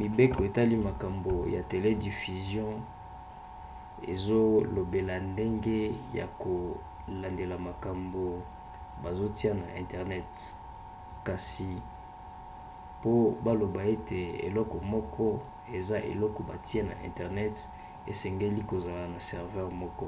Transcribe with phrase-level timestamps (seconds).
[0.00, 2.72] mibeko etali makambo ya telediffusion
[4.12, 5.78] ezolobela ndenge
[6.18, 8.24] ya kolandela makambo
[9.02, 10.30] bazotia na internet
[11.26, 11.68] kasi
[13.02, 13.12] po
[13.44, 15.26] baloba ete eloko moko
[15.78, 17.54] eza eloko batie na internet
[18.10, 20.06] esengeli kozala na serveur moko